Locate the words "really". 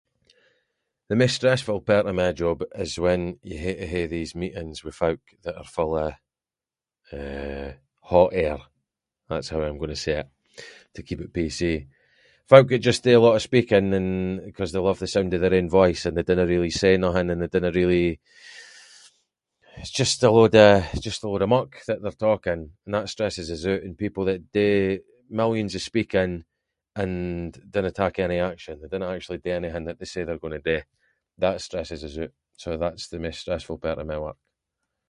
16.53-16.73, 17.81-18.17